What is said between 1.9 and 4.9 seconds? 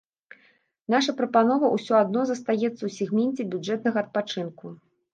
адно застаецца ў сегменце бюджэтнага адпачынку.